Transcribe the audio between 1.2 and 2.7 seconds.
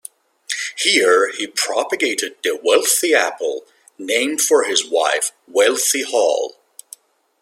he propagated the